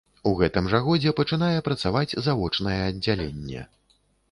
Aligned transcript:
У 0.27 0.31
гэтым 0.37 0.69
жа 0.71 0.79
годзе 0.87 1.13
пачынае 1.19 1.59
працаваць 1.67 2.17
завочнае 2.29 2.79
аддзяленне. 2.89 3.61